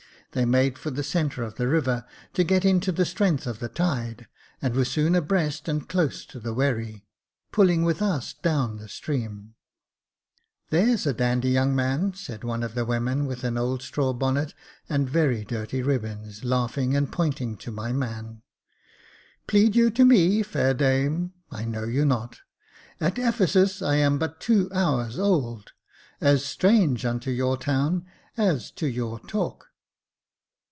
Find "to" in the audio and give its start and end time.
2.35-2.45, 6.27-6.39, 17.57-17.69, 19.89-20.05, 28.77-28.87